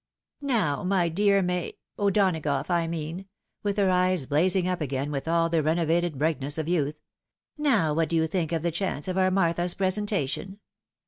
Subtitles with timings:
[0.57, 1.67] "Now, my dear Ma
[1.99, 3.27] O'Donagough, I mean,"
[3.61, 6.99] with her eyes blazing up again with all the renovated brightness of youth,"
[7.69, 10.59] now, what do you think of the chance of our Martha's presentation